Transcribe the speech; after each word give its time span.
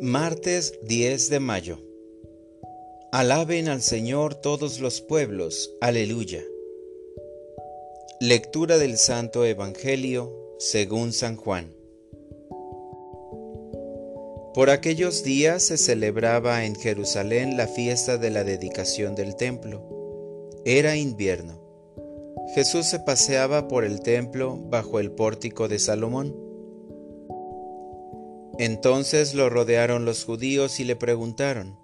Martes 0.00 0.78
10 0.82 1.30
de 1.30 1.40
mayo. 1.40 1.78
Alaben 3.12 3.68
al 3.68 3.80
Señor 3.80 4.34
todos 4.34 4.78
los 4.78 5.00
pueblos. 5.00 5.74
Aleluya. 5.80 6.44
Lectura 8.20 8.76
del 8.76 8.98
Santo 8.98 9.46
Evangelio 9.46 10.54
según 10.58 11.14
San 11.14 11.36
Juan. 11.36 11.72
Por 14.52 14.68
aquellos 14.68 15.24
días 15.24 15.62
se 15.62 15.78
celebraba 15.78 16.66
en 16.66 16.74
Jerusalén 16.74 17.56
la 17.56 17.66
fiesta 17.66 18.18
de 18.18 18.28
la 18.28 18.44
dedicación 18.44 19.14
del 19.14 19.34
templo. 19.34 19.82
Era 20.66 20.96
invierno. 20.96 21.58
Jesús 22.54 22.84
se 22.84 23.00
paseaba 23.00 23.66
por 23.66 23.82
el 23.82 24.00
templo 24.00 24.58
bajo 24.58 25.00
el 25.00 25.10
pórtico 25.10 25.68
de 25.68 25.78
Salomón 25.78 26.45
entonces 28.58 29.34
lo 29.34 29.50
rodearon 29.50 30.04
los 30.04 30.24
judíos 30.24 30.80
y 30.80 30.84
le 30.84 30.96
preguntaron, 30.96 31.78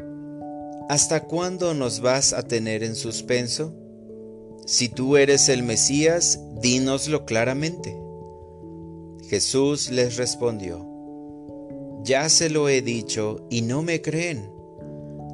¿Hasta 0.88 1.24
cuándo 1.24 1.74
nos 1.74 2.00
vas 2.00 2.32
a 2.32 2.42
tener 2.42 2.82
en 2.82 2.96
suspenso? 2.96 3.74
Si 4.66 4.88
tú 4.88 5.16
eres 5.16 5.48
el 5.48 5.62
Mesías, 5.62 6.40
dínoslo 6.60 7.24
claramente. 7.24 7.98
Jesús 9.28 9.90
les 9.90 10.16
respondió, 10.16 10.86
Ya 12.04 12.28
se 12.28 12.50
lo 12.50 12.68
he 12.68 12.82
dicho 12.82 13.46
y 13.50 13.62
no 13.62 13.82
me 13.82 14.02
creen. 14.02 14.50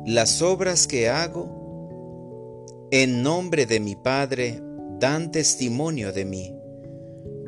Las 0.06 0.42
obras 0.42 0.86
que 0.86 1.08
hago 1.08 2.86
en 2.90 3.22
nombre 3.22 3.66
de 3.66 3.80
mi 3.80 3.96
Padre 3.96 4.62
dan 4.98 5.30
testimonio 5.30 6.12
de 6.12 6.24
mí, 6.24 6.54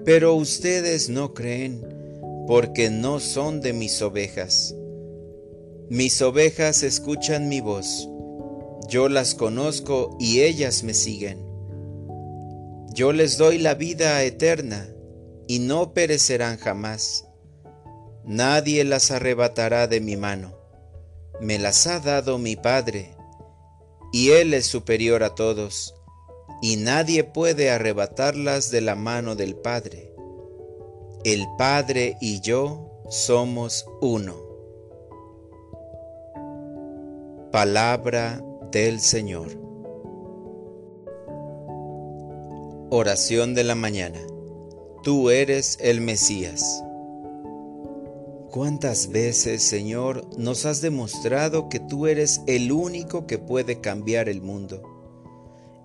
pero 0.04 0.34
ustedes 0.34 1.08
no 1.08 1.32
creen 1.32 1.99
porque 2.50 2.90
no 2.90 3.20
son 3.20 3.60
de 3.60 3.72
mis 3.72 4.02
ovejas. 4.02 4.74
Mis 5.88 6.20
ovejas 6.20 6.82
escuchan 6.82 7.48
mi 7.48 7.60
voz, 7.60 8.08
yo 8.88 9.08
las 9.08 9.36
conozco 9.36 10.16
y 10.18 10.40
ellas 10.40 10.82
me 10.82 10.92
siguen. 10.92 11.46
Yo 12.92 13.12
les 13.12 13.38
doy 13.38 13.58
la 13.58 13.74
vida 13.74 14.20
eterna 14.24 14.88
y 15.46 15.60
no 15.60 15.94
perecerán 15.94 16.58
jamás. 16.58 17.24
Nadie 18.24 18.82
las 18.82 19.12
arrebatará 19.12 19.86
de 19.86 20.00
mi 20.00 20.16
mano. 20.16 20.58
Me 21.40 21.56
las 21.56 21.86
ha 21.86 22.00
dado 22.00 22.36
mi 22.38 22.56
Padre, 22.56 23.14
y 24.12 24.30
Él 24.30 24.54
es 24.54 24.66
superior 24.66 25.22
a 25.22 25.36
todos, 25.36 25.94
y 26.62 26.78
nadie 26.78 27.22
puede 27.22 27.70
arrebatarlas 27.70 28.72
de 28.72 28.80
la 28.80 28.96
mano 28.96 29.36
del 29.36 29.54
Padre. 29.54 30.09
El 31.22 31.46
Padre 31.58 32.16
y 32.18 32.40
yo 32.40 33.04
somos 33.10 33.86
uno. 34.00 34.36
Palabra 37.52 38.42
del 38.72 39.00
Señor. 39.00 39.48
Oración 42.88 43.54
de 43.54 43.64
la 43.64 43.74
mañana. 43.74 44.18
Tú 45.02 45.28
eres 45.28 45.76
el 45.82 46.00
Mesías. 46.00 46.82
¿Cuántas 48.50 49.10
veces, 49.10 49.62
Señor, 49.62 50.26
nos 50.38 50.64
has 50.64 50.80
demostrado 50.80 51.68
que 51.68 51.80
tú 51.80 52.06
eres 52.06 52.40
el 52.46 52.72
único 52.72 53.26
que 53.26 53.36
puede 53.36 53.82
cambiar 53.82 54.30
el 54.30 54.40
mundo? 54.40 54.80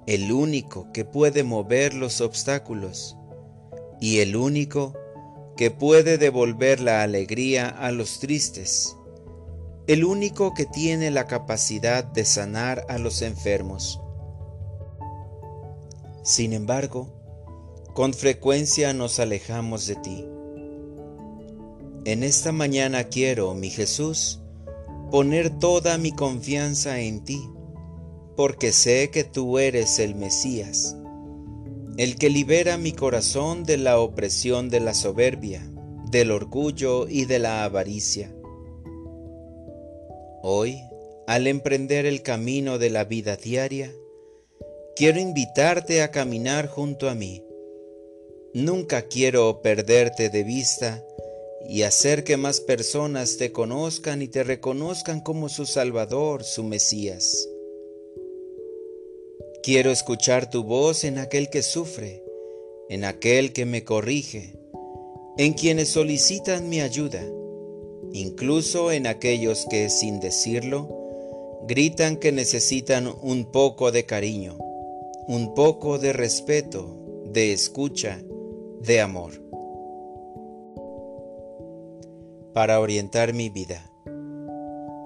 El 0.07 0.31
único 0.31 0.93
que 0.93 1.03
puede 1.03 1.43
mover 1.43 1.93
los 1.93 2.21
obstáculos 2.21 3.17
y 3.99 4.19
el 4.19 4.37
único 4.37 4.93
que 5.55 5.71
puede 5.71 6.17
devolver 6.17 6.81
la 6.81 7.01
alegría 7.03 7.69
a 7.69 7.91
los 7.91 8.19
tristes, 8.19 8.97
el 9.87 10.03
único 10.03 10.53
que 10.53 10.65
tiene 10.65 11.11
la 11.11 11.27
capacidad 11.27 12.03
de 12.03 12.25
sanar 12.25 12.85
a 12.89 12.97
los 12.97 13.21
enfermos. 13.21 14.01
Sin 16.23 16.53
embargo, 16.53 17.13
con 17.93 18.13
frecuencia 18.13 18.93
nos 18.93 19.19
alejamos 19.19 19.87
de 19.87 19.95
ti. 19.95 20.25
En 22.03 22.23
esta 22.23 22.51
mañana 22.51 23.05
quiero, 23.05 23.53
mi 23.53 23.69
Jesús, 23.69 24.41
poner 25.11 25.49
toda 25.59 25.97
mi 25.97 26.11
confianza 26.11 26.99
en 26.99 27.23
ti, 27.23 27.41
porque 28.35 28.73
sé 28.73 29.09
que 29.11 29.23
tú 29.23 29.59
eres 29.59 29.99
el 29.99 30.15
Mesías 30.15 30.97
el 31.97 32.17
que 32.17 32.29
libera 32.29 32.77
mi 32.77 32.91
corazón 32.91 33.63
de 33.63 33.77
la 33.77 33.99
opresión 33.99 34.69
de 34.69 34.81
la 34.81 34.93
soberbia, 34.93 35.65
del 36.11 36.31
orgullo 36.31 37.07
y 37.07 37.23
de 37.23 37.39
la 37.39 37.63
avaricia. 37.63 38.35
Hoy, 40.43 40.77
al 41.25 41.47
emprender 41.47 42.05
el 42.05 42.21
camino 42.21 42.77
de 42.79 42.89
la 42.89 43.05
vida 43.05 43.37
diaria, 43.37 43.93
quiero 44.97 45.21
invitarte 45.21 46.01
a 46.01 46.11
caminar 46.11 46.67
junto 46.67 47.09
a 47.09 47.15
mí. 47.15 47.41
Nunca 48.53 49.03
quiero 49.03 49.61
perderte 49.61 50.29
de 50.29 50.43
vista 50.43 51.01
y 51.67 51.83
hacer 51.83 52.25
que 52.25 52.35
más 52.35 52.59
personas 52.59 53.37
te 53.37 53.53
conozcan 53.53 54.21
y 54.21 54.27
te 54.27 54.43
reconozcan 54.43 55.21
como 55.21 55.47
su 55.47 55.65
Salvador, 55.65 56.43
su 56.43 56.63
Mesías. 56.63 57.47
Quiero 59.65 59.89
escuchar 59.89 60.47
tu 60.47 60.63
voz 60.63 61.03
en 61.05 61.17
aquel 61.17 61.49
que 61.49 61.63
sufre, 61.63 62.23
en 62.87 63.03
aquel 63.03 63.51
que 63.51 63.65
me 63.65 63.83
corrige, 63.83 64.59
en 65.39 65.53
quienes 65.53 65.89
solicitan 65.89 66.69
mi 66.69 66.81
ayuda, 66.81 67.23
incluso 68.13 68.91
en 68.91 69.07
aquellos 69.07 69.65
que, 69.67 69.89
sin 69.89 70.19
decirlo, 70.19 70.87
gritan 71.67 72.17
que 72.17 72.31
necesitan 72.31 73.11
un 73.23 73.45
poco 73.45 73.91
de 73.91 74.05
cariño, 74.05 74.55
un 75.27 75.55
poco 75.55 75.97
de 75.97 76.13
respeto, 76.13 76.95
de 77.33 77.51
escucha, 77.51 78.21
de 78.81 79.01
amor. 79.01 79.31
Para 82.53 82.79
orientar 82.79 83.33
mi 83.33 83.49
vida. 83.49 83.91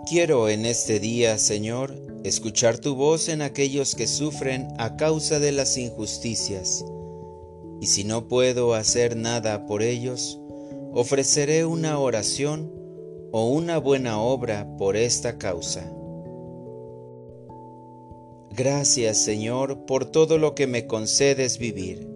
Quiero 0.06 0.50
en 0.50 0.66
este 0.66 1.00
día, 1.00 1.38
Señor, 1.38 2.09
escuchar 2.24 2.78
tu 2.78 2.96
voz 2.96 3.30
en 3.30 3.41
aquellos 3.41 3.96
que 3.96 4.07
sufren 4.07 4.68
a 4.78 4.97
causa 4.97 5.40
de 5.40 5.52
las 5.52 5.78
injusticias. 5.78 6.84
Y 7.81 7.88
si 7.88 8.03
no 8.03 8.28
puedo 8.28 8.74
hacer 8.74 9.16
nada 9.16 9.66
por 9.66 9.81
ellos, 9.81 10.40
ofreceré 10.94 11.66
una 11.66 11.97
oración 12.00 12.74
o 13.31 13.50
una 13.50 13.78
buena 13.78 14.22
obra 14.22 14.75
por 14.78 14.97
esta 14.97 15.38
causa. 15.38 15.94
Gracias 18.51 19.18
Señor 19.19 19.86
por 19.86 20.06
todo 20.06 20.38
lo 20.38 20.56
que 20.56 20.68
me 20.68 20.88
concedes 20.88 21.59
vivir, 21.59 22.09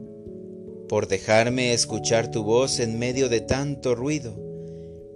por 0.89 1.07
dejarme 1.07 1.73
escuchar 1.73 2.31
tu 2.31 2.43
voz 2.43 2.79
en 2.79 2.99
medio 2.99 3.29
de 3.29 3.39
tanto 3.39 3.95
ruido 3.95 4.35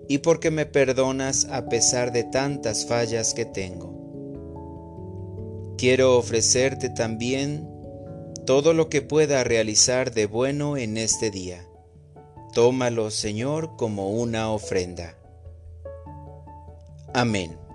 y 0.07 0.19
porque 0.19 0.51
me 0.51 0.65
perdonas 0.65 1.45
a 1.51 1.67
pesar 1.67 2.13
de 2.13 2.23
tantas 2.23 2.85
fallas 2.85 3.33
que 3.33 3.45
tengo. 3.45 3.96
Quiero 5.77 6.17
ofrecerte 6.17 6.89
también 6.89 7.67
todo 8.47 8.73
lo 8.73 8.89
que 8.89 9.01
pueda 9.01 9.43
realizar 9.43 10.11
de 10.11 10.25
bueno 10.25 10.75
en 10.77 10.97
este 10.97 11.29
día. 11.29 11.67
Tómalo, 12.53 13.11
Señor, 13.11 13.75
como 13.77 14.09
una 14.09 14.49
ofrenda. 14.49 15.15
Amén. 17.13 17.66